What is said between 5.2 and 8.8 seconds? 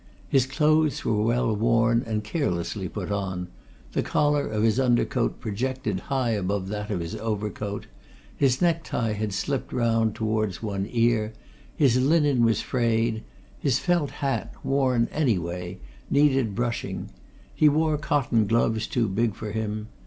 projected high above that of his overcoat; his